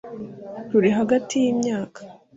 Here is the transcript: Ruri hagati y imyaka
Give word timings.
Ruri 0.69 0.89
hagati 0.97 1.35
y 1.43 1.47
imyaka 1.53 1.99